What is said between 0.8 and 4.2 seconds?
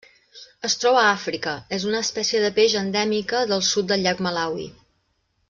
troba a Àfrica: és una espècie de peix endèmica del sud del